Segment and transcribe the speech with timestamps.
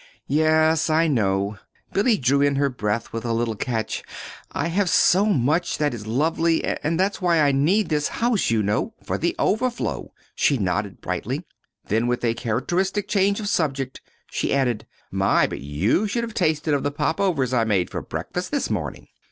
[0.25, 1.59] "Yes, I know."
[1.93, 4.01] Billy drew in her breath with a little catch.
[4.51, 8.63] "I have so much that is lovely; and that's why I need this house, you
[8.63, 11.45] know, for the overflow," she nodded brightly.
[11.85, 14.01] Then, with a characteristic change of subject,
[14.31, 18.49] she added: "My, but you should have tasted of the popovers I made for breakfast
[18.49, 19.07] this morning!"